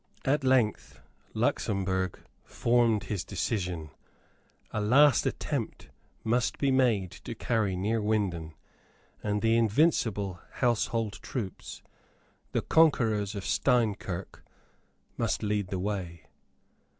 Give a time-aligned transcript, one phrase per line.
[0.25, 0.99] At length
[1.35, 3.91] Luxemburg formed his decision.
[4.71, 5.91] A last attempt
[6.23, 8.55] must be made to carry Neerwinden;
[9.21, 11.83] and the invincible household troops,
[12.51, 14.43] the conquerors of Steinkirk,
[15.19, 16.25] must lead the way.